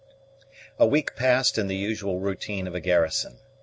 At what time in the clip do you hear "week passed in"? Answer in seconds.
0.87-1.67